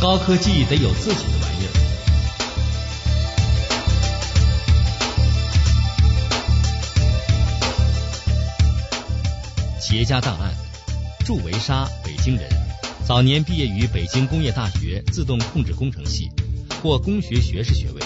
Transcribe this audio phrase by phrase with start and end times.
[0.00, 1.70] 高科技得有自己的玩意儿。
[9.78, 10.54] 企业家档案：
[11.26, 12.48] 祝维沙，北京人，
[13.04, 16.30] 早年毕业于北京工业大学自动控制工程系，
[16.82, 18.00] 获工学学士学位，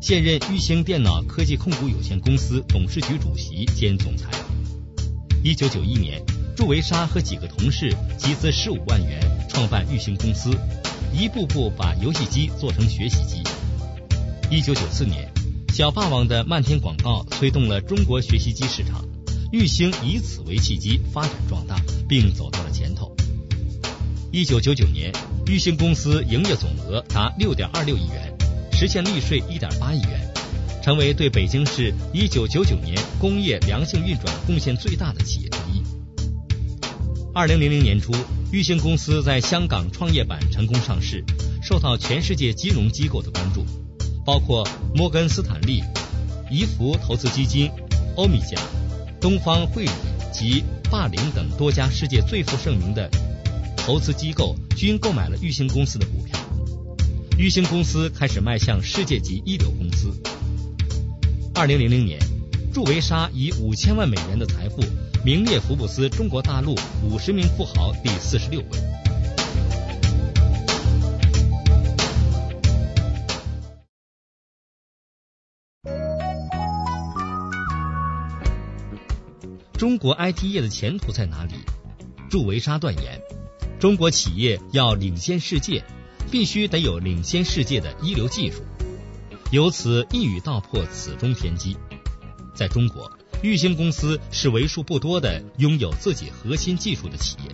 [0.00, 4.28] 现任玉兴电脑科技控股有限公司董事局主席兼总裁。
[5.42, 6.22] 一九九一年，
[6.54, 10.50] 祝维沙和几个同事集资十五万元创办玉兴公司，
[11.12, 13.42] 一步步把游戏机做成学习机。
[14.50, 15.30] 一九九四年，
[15.72, 19.04] 小霸王的漫天广告推动了中国学习机市场。
[19.52, 21.76] 玉兴以此为契机发展壮大，
[22.08, 23.14] 并走到了前头。
[24.30, 25.12] 一九九九年，
[25.46, 28.32] 玉兴公司营业总额达六点二六亿元，
[28.72, 30.32] 实现利税一点八亿元，
[30.84, 35.82] 成为对北京市一九九九年工业良性运转贡献最大的企业之一。
[37.34, 38.12] 二零零零年初，
[38.52, 41.24] 裕兴公司在香港创业板成功上市，
[41.62, 43.64] 受到全世界金融机构的关注，
[44.26, 45.84] 包括摩根斯坦利、
[46.50, 47.70] 怡福投资基金、
[48.16, 48.58] 欧米茄。
[49.20, 49.90] 东方汇理
[50.32, 53.08] 及霸凌等多家世界最负盛名的
[53.76, 56.36] 投资机构均购买了裕兴公司的股票，
[57.38, 60.12] 裕兴公司开始迈向世界级一流公司。
[61.54, 62.18] 二零零零年，
[62.74, 64.82] 祝维沙以五千万美元的财富
[65.22, 68.66] 名列福布斯中国大陆五十名富豪第四十六位。
[79.76, 81.52] 中国 IT 业的前途在哪里？
[82.30, 83.20] 祝维沙断言，
[83.78, 85.84] 中国企业要领先世界，
[86.30, 88.62] 必须得有领先世界的一流技术。
[89.50, 91.76] 由此一语道破此中天机。
[92.54, 93.10] 在中国，
[93.42, 97.50] 玉兴公司是为数不多的拥有自己核心技术的企业。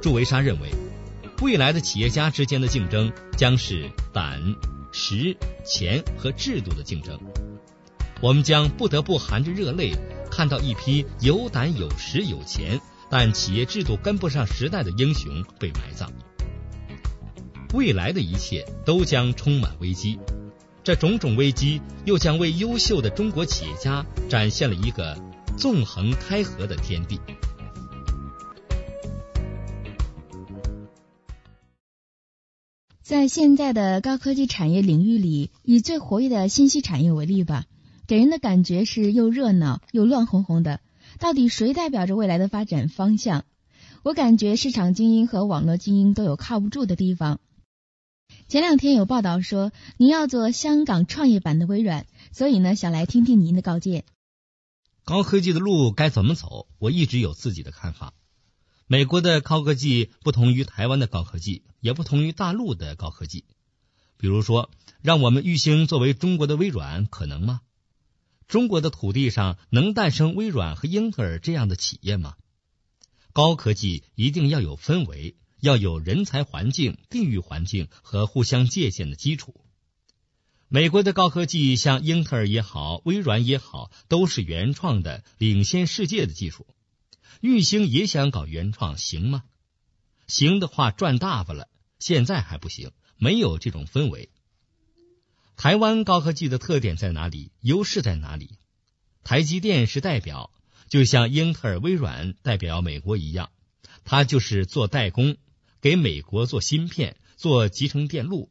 [0.00, 0.70] 祝维沙认为，
[1.42, 4.40] 未来的企业家之间的竞争将是胆、
[4.92, 7.18] 识、钱和制度的竞争。
[8.22, 9.92] 我们将不得不含着热泪。
[10.30, 16.10] 看到一批有胆有识有钱，但企业制度跟不上时代的英雄被埋葬，
[17.72, 20.18] 未来的一切都将充满危机。
[20.86, 25.20] 这种种危机又将为优秀的中国企业家展现了一个
[25.58, 27.18] 纵横开合的天地。
[33.02, 37.64] 在现在的高科技产业领域里，以最活跃的信息产业为例吧。
[38.06, 40.78] 给人的感觉是又热闹又乱哄哄的，
[41.18, 43.44] 到底谁代表着未来的发展方向？
[44.04, 47.40] 我感觉市场精英和网络精英都有靠不住的地方。
[48.48, 54.04] 前两天有报道说您要做香港创业板的微软，所以呢，想来听听您的告诫。
[55.04, 56.68] 高科技的路该怎么走？
[56.78, 58.14] 我一直有自己的看法。
[58.86, 63.44] 美国的高科技不同于台湾的高科技，也不同于大陆的高科技。
[64.16, 64.70] 比如说，
[65.02, 67.62] 让我们玉兴作为中国的微软，可能吗？
[68.46, 72.36] 中国的土地上能诞生微软和英特尔这样的企业吗？
[73.32, 79.60] 高科技一定要有氛围，要有人才环境、地域环境和互相借鉴的基础。
[80.68, 86.66] 美国的高科技像英特尔也好，微软也好，都是原创的、领先世界的技术。
[87.40, 89.44] 玉兴也想搞原创，行吗？
[90.26, 91.68] 行的话赚大发了，
[92.00, 94.30] 现在还不行，没有这种氛围。
[95.56, 97.52] 台湾高科技的特点在哪里？
[97.60, 98.58] 优势在哪里？
[99.22, 100.50] 台积电是代表，
[100.88, 103.50] 就像英特尔、微软代表美国一样，
[104.04, 105.36] 它就是做代工，
[105.86, 108.50] 给美国做芯片、做集成电路。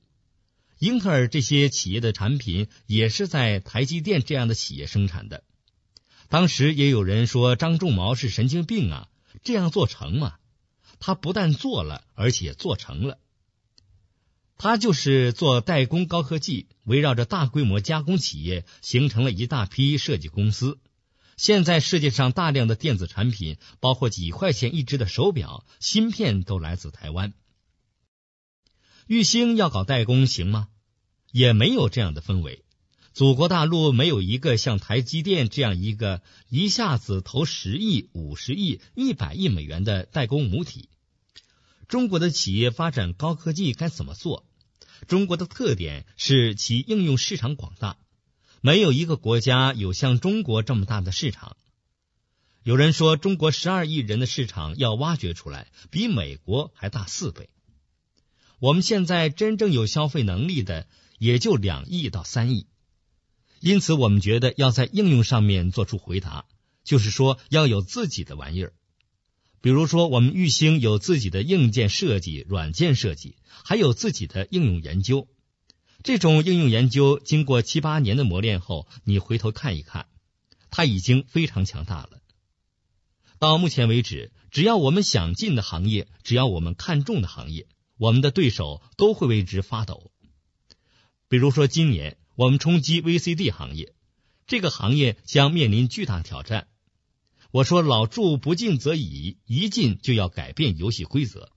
[0.80, 5.44] 英特尔这些企业的产品也是在台积电这样的企业生产的。
[6.30, 9.10] 当时也有人说张仲谋是神经病啊，
[9.44, 10.36] 这样做成吗？
[11.02, 13.20] 他不但做了，而且做成了。
[14.56, 20.80] 他就是做代工高科技，围绕着大规模加工企业形成了一大批设计公司。
[21.38, 27.34] 现在世界上大量的电子产品，包括几块钱一只的手表、芯片，都来自台湾。
[29.08, 30.70] 玉兴要搞代工行吗？
[31.32, 32.64] 也没有这样的氛围。
[33.14, 40.90] 祖国大陆没有一个像台积电这样一个一下子投十亿、五十亿、一百亿美元的代工母体。
[41.88, 44.46] 中国的企业发展高科技该怎么做？
[45.08, 47.98] 中国的特点是其应用市场广大，
[48.66, 51.56] 没有一个国家有像中国这么大的市场。
[52.64, 57.52] 有人说，中国十二亿人的市场要挖掘出来，比美国还大四倍。
[58.58, 60.88] 我们现在真正有消费能力的
[61.20, 62.66] 也就两亿到三亿，
[63.60, 66.46] 因此我们觉得要在应用上面做出回答，
[66.84, 68.74] 就是说要有自己的玩意儿。
[69.62, 75.28] 比如说，我们玉兴有自己的硬件设计、软件设计，还有自己的应用研究。
[76.06, 80.06] 这种应用研究经过七八年的磨练后，你回头看一看，
[80.70, 82.22] 它已经非常强大了。
[83.40, 87.66] 到目前为止，只要我们想进的行业，只要我们看中的行业，
[87.98, 90.12] 我们的对手都会为之发抖。
[91.28, 93.96] 比如说，今年我们冲击 VCD 行业，
[94.46, 96.68] 这个行业将面临巨大挑战。
[97.50, 101.52] 我说：“老祝不进则已，一进就要改变游戏规则。”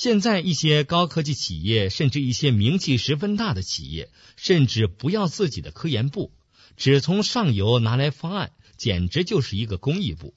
[0.00, 6.32] 现在一些高科技企业，甚至一些名气十分大的企业，甚至不要自己的科研部，
[6.74, 10.34] 只从上游拿来方案，简直就是一个工艺部。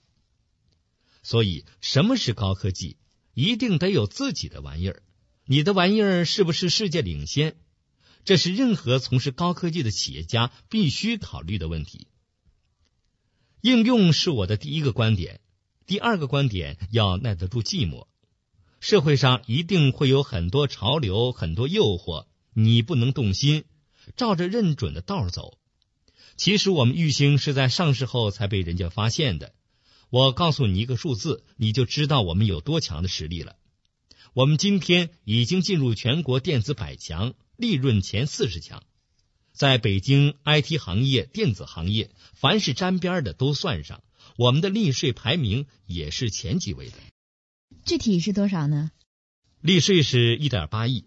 [1.22, 2.98] 所以，什么是高科技？
[3.34, 5.02] 一定得有自己的玩意儿。
[5.46, 7.56] 你的玩意儿是不是世界领先？
[8.26, 12.08] 这是任何从事高科技的企业家必须考虑的问题。
[13.62, 15.40] 应用是我的第一个观点，
[15.86, 18.08] 第二个观点要耐得住寂寞。
[18.84, 23.64] 社会上一定会有很多潮流，很多诱惑，你不能动心，
[24.18, 25.58] 照着认准的道走。
[26.36, 29.54] 其实我们玉兴是在上市后才被人家发现的。
[30.10, 33.56] 我告诉你一个数字，你就知道我们有多强的实力了。
[34.34, 38.84] 我们今天已经进入全国电子百强，利润前四十强，
[39.54, 44.04] 在北京 IT 行业、电子行业，凡是沾边的都算上，
[44.36, 46.98] 我们的利税排名也是前几位的。
[47.86, 48.92] 具体是多少呢？
[49.62, 51.06] 利税是一点八亿，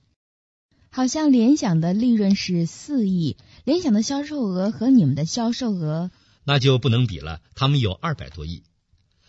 [0.91, 6.11] 好像联想的利润是四亿，联想的销售额和你们的销售额
[6.45, 7.43] 那就不能比了。
[7.55, 8.63] 他们有二百多亿。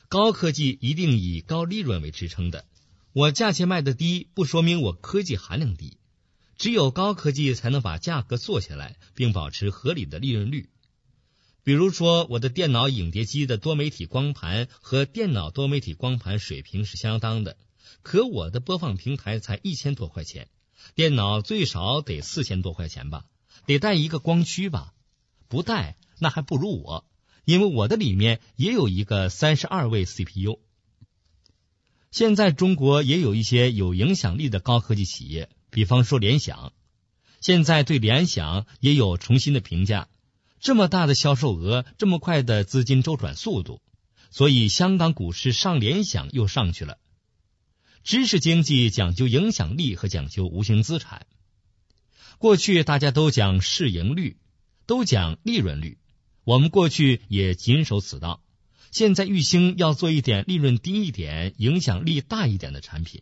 [0.09, 2.65] 高科技一定以高利润为支撑的。
[3.11, 5.97] 我价钱卖的低，不说明我科技含量低。
[6.57, 10.69] 只有高科技才能把价格做下来，并保持合理的利润率。
[11.67, 17.57] 比如说，我的电脑影碟机的多媒体光盘和电脑多媒体光盘水平是相当的，
[18.03, 20.47] 可我的播放平台才一千多块钱，
[20.95, 23.25] 电脑最少得四千多块钱吧？
[23.65, 24.93] 得带一个光驱吧？
[25.49, 27.05] 不带那还不如我，
[27.43, 30.61] 因为我的里面也有一个三十二位 CPU。
[32.11, 36.71] 现在中国也有一些有影响力的高科技企业，比方说联想，
[37.41, 40.07] 现在对联想也有重新的评价。
[40.59, 43.81] 这么大的销售额，这么快的资金周转速度，
[44.31, 46.97] 所以香港股市上联想又上去了。
[48.03, 51.27] 知识经济讲究影响力和讲究无形资产。
[52.37, 54.37] 过去大家都讲市盈率，
[54.85, 55.97] 都讲利润率，
[56.43, 58.41] 我们过去也谨守此道。
[58.91, 63.21] 现在玉兴要做一点利润低一点、影响力大一点的产品。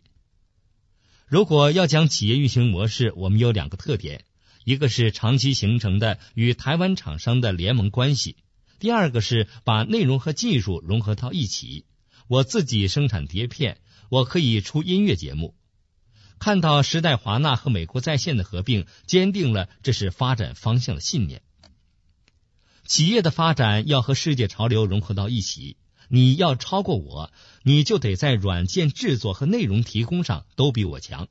[1.26, 4.24] 如果要讲企业运行模式，我们有两个特点。
[4.66, 8.36] 一个是长期形成的与台湾厂商的联盟关系，
[8.80, 11.86] 第二个是把内容和技术融合到一起。
[12.26, 13.78] 我自己生产碟片，
[14.08, 15.54] 我可以出音乐节目。
[16.40, 21.42] 看到时代华纳和美国在线的合并，坚定了这是发展方向的信念。
[22.84, 25.76] 企业的发展要和世界潮流融合到一起，
[26.08, 31.28] 你要超过我，你就得在软件制作和内容提供上都比我强，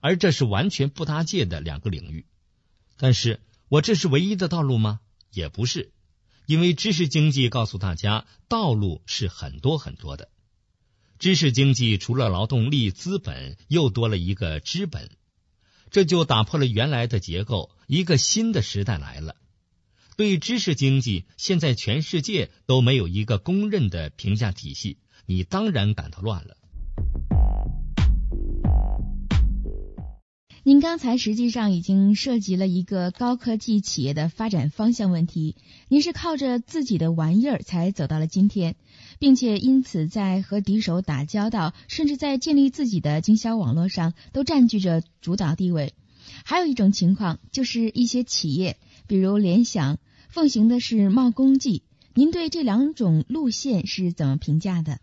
[0.00, 2.26] 而这是完全不搭界的两个领域。
[3.04, 4.98] 但是我这是唯一的道路吗？
[5.30, 5.92] 也不是，
[6.46, 10.30] 因为知识经济告诉大家，道路是很多很多的。
[11.18, 15.10] 知识经济除了劳动力、资本，又多了一个资本，
[15.90, 19.36] 这就打破了原来的结构，一个新的时代来了。
[20.16, 24.96] 对知识经济，现在全世界都没有一个公认的评价体系，
[25.26, 26.56] 你当然感到乱了。
[30.66, 35.56] 您刚才实际上已经涉及了一个高科技企业的发展方向问题。
[35.88, 38.74] 您是靠着自己的玩意儿才走到了今天，
[39.18, 45.92] 并且因此在和敌手打交道，甚至在建立自己的经销网络上都占据着主导地位。
[46.46, 49.98] 还有一种情况就是一些企业，比如联想，
[50.30, 51.82] 奉行的是冒功绩。
[52.14, 54.98] 您对这两种路线是怎么评价的？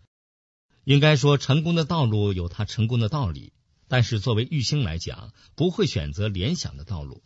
[0.82, 3.52] 应该说，成功的道路有它成功的道理。
[3.92, 7.22] 但是作为玉兴来讲，不会选择联想的道路，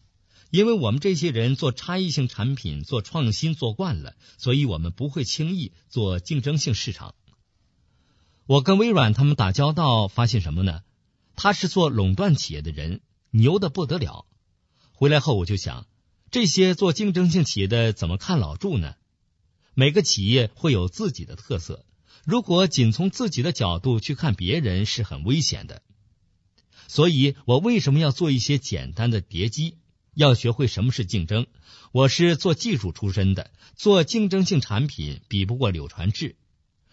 [0.50, 7.14] 因为我们这些人做差异性产品、做创新做惯了，所以我们不会轻易做竞争性市场。
[8.46, 10.82] 我跟微软他们打交道，发现什么呢？
[11.36, 14.26] 他是做垄断企业的人，牛的不得了。
[14.90, 15.86] 回来后我就想，
[16.32, 18.96] 这些做竞争性企业的怎么看老祝呢？
[19.74, 21.84] 每个企业会有自己的特色，
[22.24, 25.80] 如果仅从自己的角度去看别人，是很危险的。
[26.88, 29.78] 所以我为什么要做一些简单的叠机？
[30.14, 31.46] 要学会什么是竞争。
[31.92, 36.36] 我是做技术出身的，做竞争性产品比不过柳传志。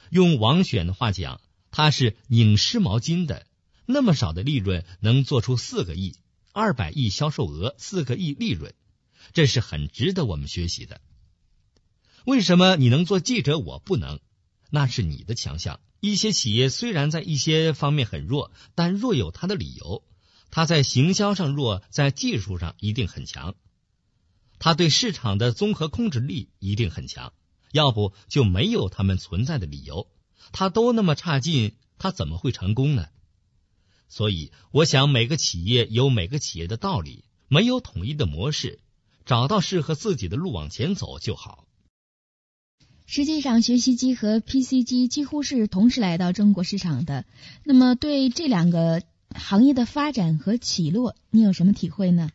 [0.10, 1.40] 用王选的话讲，
[1.72, 3.48] 他是拧湿毛巾的，
[3.86, 6.16] 那么少的利润能做出四个亿、
[6.52, 8.74] 二百亿销售额、四个亿利润，
[9.34, 11.02] 这是很值得我们学习的。
[12.26, 14.20] 为什么你能做记者，我不能？
[14.70, 15.80] 那是你的强项。
[16.06, 20.04] 一些企业虽然在一些方面很弱，但弱有它的理由。
[20.52, 23.56] 它在行销上弱，在技术上一定很强。
[24.60, 27.32] 它对市场的综合控制力一定很强，
[27.72, 30.10] 要不就没有他们存在的理由。
[30.52, 33.08] 它都那么差劲，它怎么会成功呢？
[34.10, 38.82] 所以，我想每个企业有每个企业的道理，没有统一的模式，
[39.26, 41.66] 找到适合自己的路往前走就好。
[43.06, 47.26] 实际上，学习机和 PC 机几乎是同时来到中国市场的。
[47.64, 49.04] 那么，对这两个
[49.36, 52.32] 行业的发展和起落，你有什么体会呢？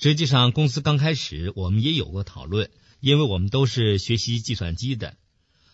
[0.00, 5.16] 实际上，公司刚开始我们也有过讨论，因为我们都是学习计算机的，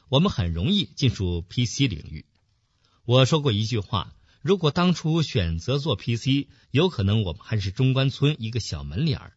[0.08, 2.24] 我们很容易进入 PC 领域。
[3.04, 9.33] 我说过一句话：如果当初选择做 PC，有可能我们还是中关村一个小门脸儿。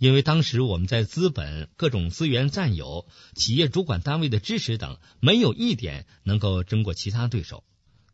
[0.00, 7.64] 因为当时我们在资本、各种资源占有、企业主管单位的支持等，没有一点能够争过其他对手。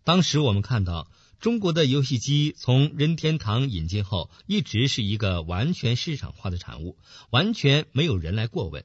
[0.03, 6.99] 当时我们看到，中国的游戏机从任天堂引进后，一直是一个完全市场化的产物，
[7.31, 8.85] 完全没有人来过问。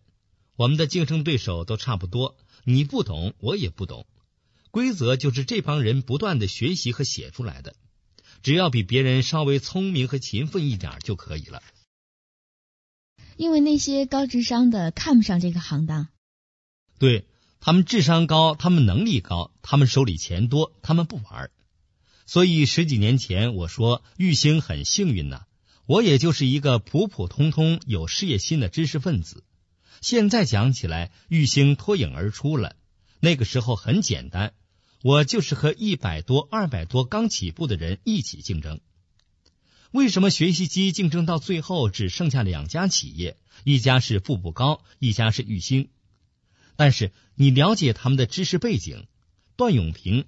[0.56, 4.06] 我们的竞争对手都差不多，你不懂，我也不懂。
[4.70, 7.74] 规则就是这帮人不断的学习和写出来的，
[8.44, 11.64] 只要比别人稍微聪明和勤奋一点就可以了。
[13.42, 16.10] 因为那些高智商的看不上这个行当，
[17.00, 17.26] 对
[17.60, 21.50] 他们智商高，他们能力高，他们手里钱多，他们不玩。
[22.28, 25.46] 所以十几年前我说玉兴很幸运呢，
[25.88, 29.44] 我也就是一个普普通通有事业心的知识分子。
[30.02, 32.76] 现在讲起来，玉兴脱颖而出了。
[33.22, 34.54] 那个时候很简单，
[35.02, 38.82] 我就是和一百多、二百多刚起步的人一起竞争。
[39.92, 43.38] 为什么学习机竞争到最后只剩下两家企业？
[43.66, 45.90] 一家是步步高，一家是玉兴。
[46.78, 49.06] 但是你了解他们的知识背景？
[49.58, 50.26] 段永平，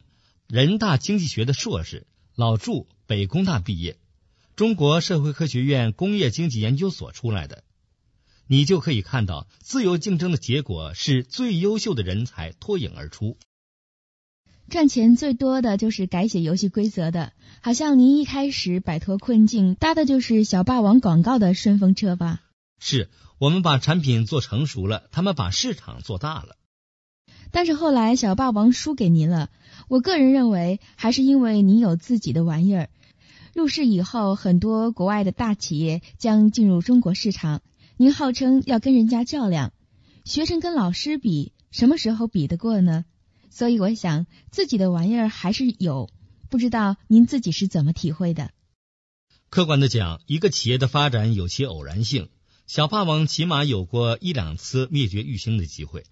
[0.47, 2.05] 人大经济学的硕士，
[2.35, 3.97] 老祝北工大毕业，
[4.57, 7.63] 中国社会科学院工业经济研究所出来的，
[8.47, 13.37] 你就可以看到，自由竞争的结果是最优秀的人才脱颖而出。
[14.69, 22.41] 赚钱最多的就是改写游戏规则的，好像您一开始摆脱困境搭的就是小霸王广告的顺风车吧？
[22.79, 26.57] 是我们把产品做成熟了，他们把市场做大了。
[27.51, 29.49] 但是后来小霸王输给您了，
[29.89, 32.89] 我个人认为还是因为您有自己的玩意儿。
[33.53, 37.61] 入市以后，很多国外的大企业将进入中国市场，
[37.95, 39.71] 您号称要跟人家较量，
[40.25, 43.05] 学生跟老师比，什么时候比得过呢？
[43.53, 46.09] 所以我想自己的玩意儿还是有，
[46.49, 48.51] 不知道您自己是怎么体会的？
[49.51, 52.29] 客观的讲，一个企业的发展有其偶然性。
[52.65, 56.03] 小霸王起码有过一两次灭绝玉兴的机会，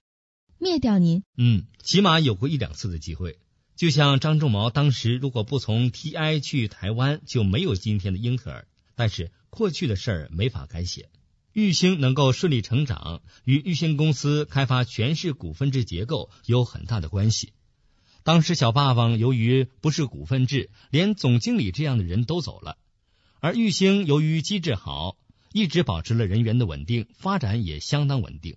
[0.59, 1.23] 灭掉您？
[1.35, 3.39] 嗯，起码有过一两次的机会。
[3.75, 8.67] 就像张仲谋当时如果不从 TI 去台湾，就没有今天的英特尔。
[8.93, 11.09] 但是过去的事儿没法改写。
[11.53, 17.51] 玉兴能够顺利成长，与玉兴公司开发全市股份制结构有很大的关系。
[18.23, 22.77] 当时小霸王由于不是股份制，连总经理这样的人都走了，
[23.41, 25.17] 而玉兴由于机制好，
[25.51, 28.55] 一直保持了人员的稳定，发展也相当稳定。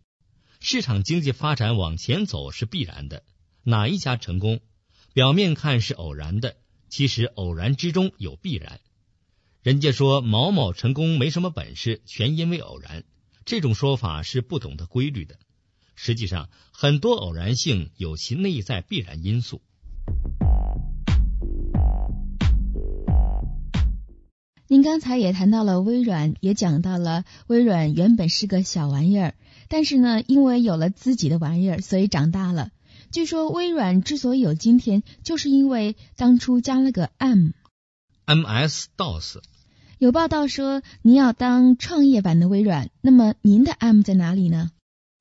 [0.61, 3.25] 市场经济发展往前走是必然的，
[3.65, 4.61] 哪一家成功，
[5.13, 6.57] 表面看是偶然的，
[6.89, 8.81] 其实偶然之中有必然。
[9.65, 13.03] 人家说某某成功没什么本事，全因为偶然。
[13.47, 15.39] 这种说法是不懂得规律的。
[15.95, 19.63] 实际上，很多偶然性有其内在必然因素。
[24.67, 29.35] 您刚才也谈到了微软，也讲到了微软原本是个小玩意儿，
[29.69, 32.71] 但是呢，因为有了自己的玩意儿，所以长大了。
[33.11, 39.39] 据说微软之所以有今天，就是因为当初加了个 M，MS DOS。
[40.05, 44.71] 有报道说您要当创业板的微软，那么您的 M 在哪里呢？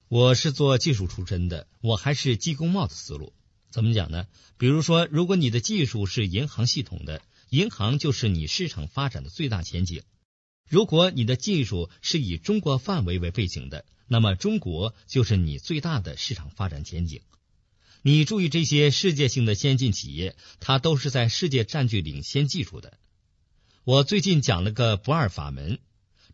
[0.10, 3.32] 我是做技术出身的，我还是技工帽的思路。
[3.70, 4.26] 怎么讲呢？
[4.58, 10.02] 比如说，如果你的技术是银行系统的，银行就是你市场发展的最大前景；
[10.70, 17.22] 如果你的技术是以中国范围为背景的，那么中国就是你最大的市场发展前景。
[18.02, 22.98] 你注意这些世界性的先进企业，它都是在世界占据领先技术的。
[23.86, 25.78] 我最近讲了个不二法门：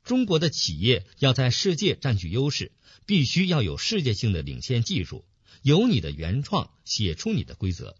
[0.03, 2.71] 中国的企业要在世界占据优势，
[3.07, 5.25] 必须要有世界性的领先技术，
[5.63, 7.95] 有你的原创，写出你的规则。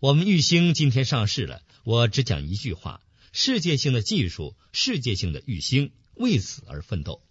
[0.00, 3.00] 我们玉兴今天上市了，我只讲一句话：
[3.30, 7.22] 世界性的技术，世界性的玉兴，为此而奋斗。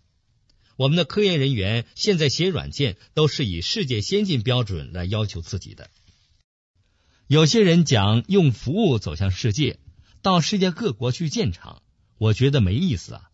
[0.77, 5.89] 我们的科研人员现在写软件都是以世界先进标准来要求自己的。
[7.27, 9.79] 有些人讲用服务走向世界，
[10.23, 11.83] 到世界各国去建厂，
[12.17, 13.29] 我觉得没意思啊。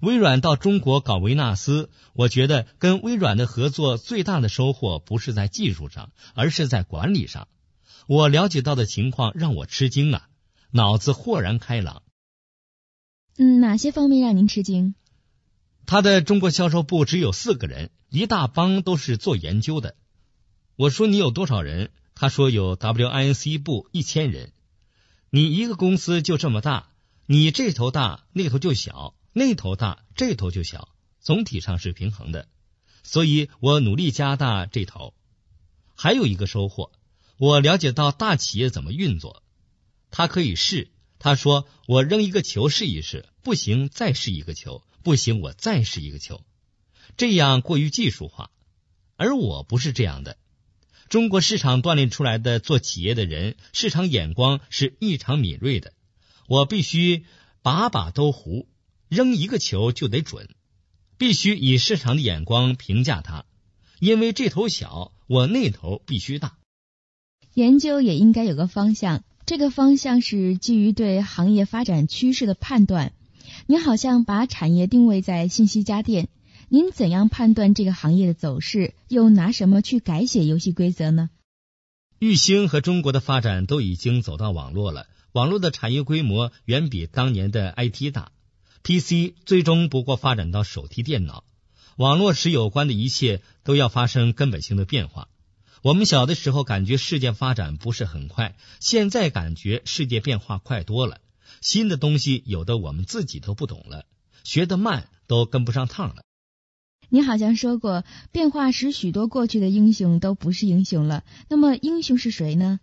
[0.00, 7.46] 微软到中国搞维纳斯，我觉得跟微软的合作最大的收获不是在技术上，而是在管理上。
[8.06, 10.28] 我了解到的情况让我吃惊啊，
[10.70, 12.02] 脑子豁然开朗。
[13.36, 14.94] 嗯，哪些方面让您吃惊？
[15.84, 19.94] 他的中国销售部只有四个人，一大帮都是做研究的。
[20.76, 21.90] 我说你有多少人？
[22.14, 24.52] 他说有 WINC 部一千人。
[25.34, 26.90] 你一个公司就这么大，
[27.26, 32.48] 你这头大那头就小，那头大这头就小，总体上是平衡的。
[33.02, 35.12] 所以我努力加大这头。
[35.96, 36.92] 还有一个收获。
[37.36, 39.42] 我了解到大企业怎么运作，
[40.12, 40.92] 他可以试。
[41.18, 46.44] 他说：“我扔一个球试一试，不行再试一个球，不行我再试一个球。”
[47.18, 48.52] 这样过于技术化，
[49.16, 50.36] 而我不是这样的。
[51.14, 55.92] 中国市场锻炼出来的做企业的人，市场眼光是异常敏锐的。
[56.48, 57.24] 我必须
[57.62, 58.66] 把把都糊，
[59.08, 60.48] 扔一个球就得准，
[61.16, 63.44] 必须以市场的眼光评价它，
[64.00, 66.58] 因为这头小，我那头必须大。
[67.52, 73.12] 研究也应该有个方向，这个方向是基于对行业发展趋势的判断。
[73.68, 76.28] 你好像把产业定位在信息家电，
[76.68, 78.94] 您怎样判断这个行业的走势？
[79.08, 81.30] 又拿什么去改写游戏规则呢？
[82.18, 88.32] 玉兴和中国的发展都已经走到网络了，网络的产业规模远比当年的 IT 大。
[88.82, 91.44] PC 最终不过发展到手提电脑，
[91.96, 95.28] 网络时有关的一切都要发生根本性的变化。
[95.82, 101.20] 我们小的时候感觉世界发展不是很快，现在感觉世界变化快多了。
[101.60, 104.06] 新的东西有的我们自己都不懂了，
[104.44, 106.22] 学得慢都跟不上趟了。
[107.14, 111.22] 你好像说过，变化使许多过去的英雄都不是英雄了。
[111.48, 112.80] 那么英雄是谁呢？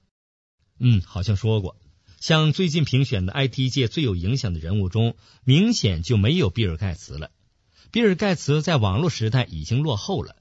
[0.80, 1.76] 嗯，好像说过，
[2.22, 7.30] 像最近评选的 IT 界最有影响的人物中，明显就没有比尔盖茨了。
[7.92, 10.38] 比尔盖茨在网络时代已经落后了。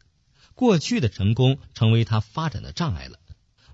[0.54, 3.18] 过去的成功成为他发展的障碍了。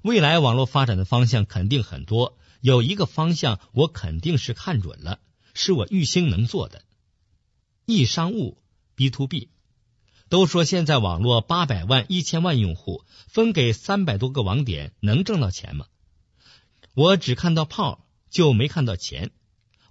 [0.00, 5.20] 未来网络发展的方向肯定很多，有一个方向我肯定是看准了，
[5.52, 6.85] 是我玉兴能做的。
[7.85, 8.57] 易商务
[8.94, 9.50] B to B，
[10.28, 15.86] 都说现在网络八百万、一千万用户分给三百多个网点，能挣到钱吗？
[16.94, 19.30] 我只看到炮，就没看到钱。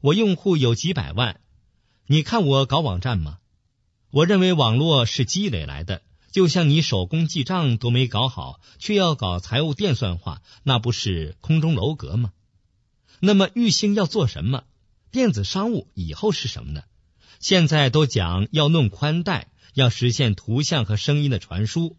[0.01, 1.39] 我用户有几百万，
[2.07, 3.39] 你看我搞网站吗？
[4.11, 6.01] 我认为网络是积累来的。
[6.31, 12.33] 就像你手工记账都没搞好，却要搞财务电算化，那不是空中楼阁吗？
[13.21, 14.65] 那么玉兴要做什么？
[15.11, 16.83] 电子商务以后是什么呢？
[17.39, 21.97] 现在都讲要弄宽带，要实现图像和声音的传输。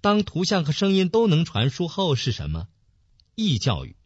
[0.00, 2.66] 当图像和声音都能传输后是什么？
[3.36, 3.96] 易教育。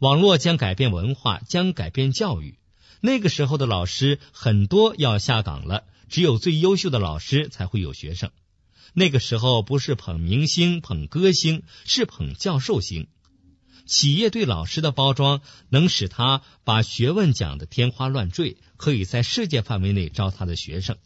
[0.00, 2.58] 网络将改变文化，将改变教育。
[3.00, 8.32] 那个时候的老师很多要下岗了，只有最优秀的老师才会有学生。
[8.92, 13.06] 那个时候不是捧明星、捧歌星，是捧教授星。
[13.86, 20.96] 企业对老师的包装，能使他把学问讲得天花乱坠，可以在世界范围内招他的学生。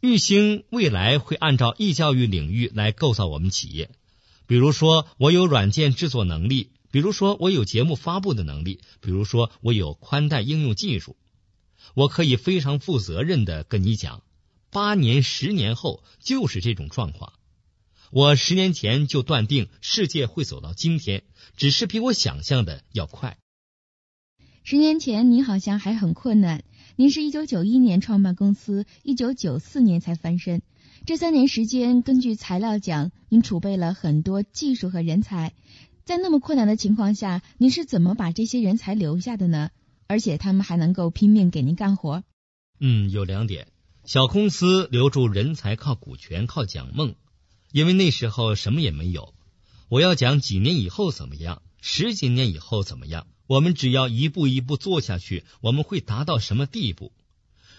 [0.00, 3.90] 玉兴未来会按照易教育领域来构造我们企业，
[4.46, 11.16] 比如说我有软件制作能力，比如说我有节目发布的能力，比如说我有宽带应用技术，
[11.94, 14.22] 我可以非常负责任的跟你讲。
[14.70, 17.32] 八年、十年后就是这种状况。
[18.10, 21.24] 我十年前就断定世界会走到今天，
[21.56, 23.38] 只是比我想象的要快。
[24.62, 26.64] 十年前你好像还很困难，
[26.98, 30.62] 您是一九九一年创办公司，一九九四年才翻身。
[31.04, 35.52] 这三年时间，根据材料讲，您储备了很多技术和人才。
[36.06, 39.68] 在那么困难的情况下，您是怎么把这些人才留下的呢？
[40.06, 42.24] 而且他们还能够拼命给您干活？
[42.80, 43.68] 嗯，有两点。
[44.06, 47.14] 小公司留住人才靠股权靠讲梦，
[47.72, 49.34] 因为那时候什么也没有。
[49.90, 53.26] 我要讲几年以后怎么样，十几年以后怎么样。
[53.46, 57.12] 我们只要一步一步做下去，我们会达到什么地步？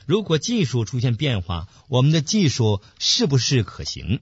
[0.06, 4.22] 如果技术出现变化，我们的技术是不是可行？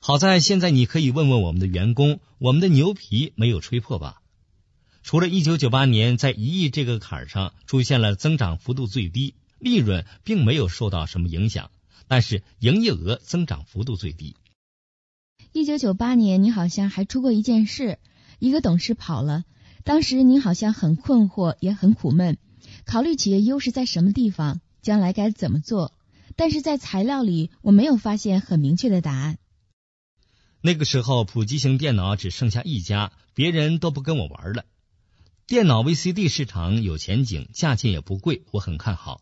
[0.00, 4.20] 好在现在你可以问问我们的员工，我们的牛皮没有吹破吧？
[5.02, 9.34] 除了一九九八年在一亿这个坎儿上出现了增长幅度最低。
[9.60, 11.70] 利润并没有受到什么影响，
[12.06, 14.36] 但是营业额增长幅度最低。
[15.52, 17.98] 一九九八年，你好像还出过一件事，
[18.40, 19.44] 一个董事跑了，
[19.84, 22.38] 当时您好像很困惑，也很苦闷，
[22.86, 25.92] 考虑企业优势在什么地方，将来该怎么做。
[26.36, 29.36] 但是在材料里，我没有发现很明确的答案。
[30.62, 34.64] 那个时候，普及型电脑只剩下一家，别人都不跟我玩了。
[35.46, 39.20] 电脑 VCD 市场有前景，价钱也不贵，我很看好。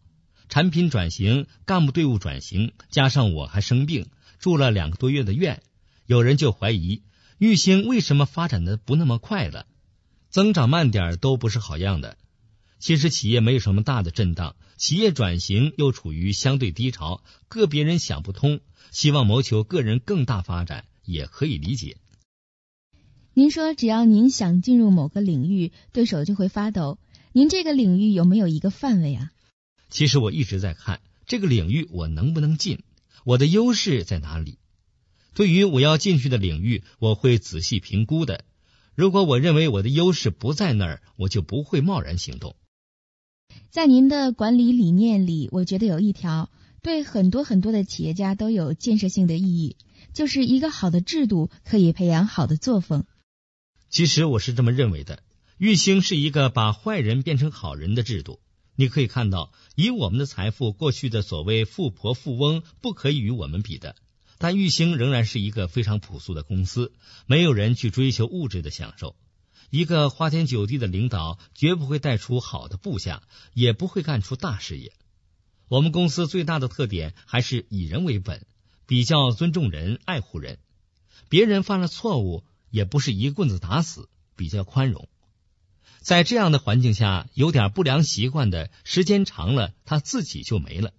[0.48, 4.07] 产品转型，干部队伍转型，加上我还生病，
[4.38, 5.61] 住了两个多月的院，
[6.07, 7.03] 有人就怀疑
[7.38, 9.66] 玉兴为什么发展的不那么快了，
[10.32, 12.16] 增长慢点都不是好样的。
[12.78, 21.98] 其实企业没有什么大的震荡，企业转型又处于相对低潮，个别人想不通，希望谋求个人更大发展，也可以理解。
[23.34, 26.98] 您说，只要您想进入某个领域，对手就会发抖。
[27.32, 29.32] 您这个领域有没有一个范围啊？
[29.90, 32.82] 其实我一直在看这个领域我能不能进，
[33.26, 34.58] 我的优势在哪里？
[35.34, 38.46] 对于我要进去的领域，我会仔细评估的。
[38.94, 42.57] 如果我认为我的优势不在那儿，我就不会贸然行动。
[43.70, 46.50] 在您的管理理念里，我觉得有一条
[46.83, 49.76] 对很多很多的企业家都有建设性的意义，
[50.12, 53.07] 就是一个好的制度可以培养好的作风。
[53.88, 55.22] 其实我是这么认为的，
[55.59, 58.40] 玉兴是一个把坏人变成好人的制度。
[58.74, 63.96] 你可以看到，以我们的财富，过去的所谓富婆富翁不可以与我们比的，
[64.42, 66.92] 但玉兴仍然是一个非常朴素的公司，
[67.26, 69.14] 没有人去追求物质的享受。
[69.70, 73.22] 一个花天酒地的领导绝不会带出好的部下，
[73.55, 74.94] 也不会干出大事业。
[75.68, 78.44] 我们公司最大的特点还是以人为本，
[78.88, 80.59] 比较尊重人、爱护人。
[81.28, 85.09] 别人犯了错误，也不是一棍子打死，比较宽容。
[86.00, 90.92] 在这样的环境下，有点不良习惯的时间长了，他自己就没了。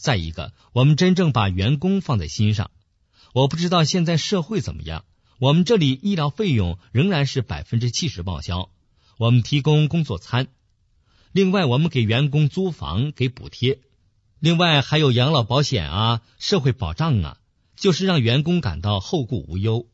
[0.00, 2.70] 再一个，我们真正把员工放在心上。
[3.34, 5.04] 我不知道现在社会怎么样。
[5.38, 8.70] 我们这里医疗费用仍然是百分之七十报销，
[9.18, 10.48] 我们提供工作餐，
[11.32, 13.80] 另外我们给员工租房给补贴，
[14.38, 17.38] 另外还有养老保险啊、社会保障啊，
[17.76, 19.86] 就是让员工感到后顾无忧。